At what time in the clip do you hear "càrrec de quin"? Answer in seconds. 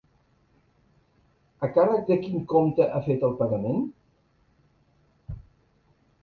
1.75-2.39